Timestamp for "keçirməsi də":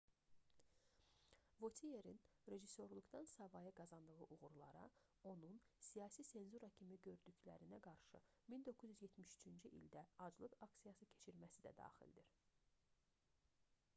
11.13-11.75